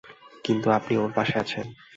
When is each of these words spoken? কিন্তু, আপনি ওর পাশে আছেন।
কিন্তু, 0.43 0.67
আপনি 0.71 0.93
ওর 0.97 1.11
পাশে 1.15 1.35
আছেন। 1.39 1.65